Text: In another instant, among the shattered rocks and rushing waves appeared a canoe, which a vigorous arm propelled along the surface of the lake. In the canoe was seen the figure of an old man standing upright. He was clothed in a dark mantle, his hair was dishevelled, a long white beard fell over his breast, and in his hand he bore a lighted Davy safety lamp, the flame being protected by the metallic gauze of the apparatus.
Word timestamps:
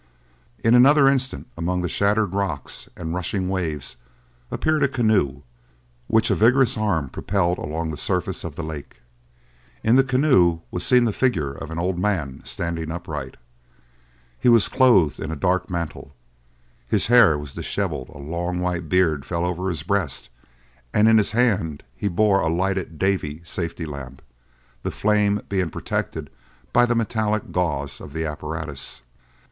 In 0.63 0.73
another 0.73 1.07
instant, 1.07 1.45
among 1.55 1.81
the 1.83 1.87
shattered 1.87 2.33
rocks 2.33 2.89
and 2.97 3.13
rushing 3.13 3.47
waves 3.49 3.97
appeared 4.49 4.81
a 4.81 4.87
canoe, 4.87 5.43
which 6.07 6.31
a 6.31 6.35
vigorous 6.35 6.75
arm 6.75 7.07
propelled 7.07 7.59
along 7.59 7.91
the 7.91 7.97
surface 7.97 8.43
of 8.43 8.55
the 8.55 8.63
lake. 8.63 9.01
In 9.83 9.97
the 9.97 10.03
canoe 10.03 10.61
was 10.71 10.83
seen 10.83 11.03
the 11.03 11.13
figure 11.13 11.51
of 11.51 11.69
an 11.69 11.77
old 11.77 11.99
man 11.99 12.41
standing 12.43 12.89
upright. 12.89 13.37
He 14.39 14.49
was 14.49 14.67
clothed 14.69 15.19
in 15.19 15.29
a 15.29 15.35
dark 15.35 15.69
mantle, 15.69 16.15
his 16.87 17.05
hair 17.05 17.37
was 17.37 17.53
dishevelled, 17.53 18.09
a 18.09 18.17
long 18.17 18.57
white 18.59 18.89
beard 18.89 19.23
fell 19.23 19.45
over 19.45 19.69
his 19.69 19.83
breast, 19.83 20.29
and 20.95 21.07
in 21.07 21.19
his 21.19 21.29
hand 21.29 21.83
he 21.95 22.07
bore 22.07 22.39
a 22.41 22.49
lighted 22.49 22.97
Davy 22.97 23.39
safety 23.43 23.85
lamp, 23.85 24.23
the 24.81 24.89
flame 24.89 25.43
being 25.47 25.69
protected 25.69 26.31
by 26.73 26.87
the 26.87 26.95
metallic 26.95 27.51
gauze 27.51 28.01
of 28.01 28.13
the 28.13 28.25
apparatus. 28.25 29.03